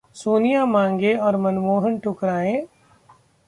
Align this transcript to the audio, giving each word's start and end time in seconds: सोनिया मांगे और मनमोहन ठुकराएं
सोनिया 0.15 0.65
मांगे 0.65 1.13
और 1.15 1.37
मनमोहन 1.37 1.99
ठुकराएं 1.99 2.61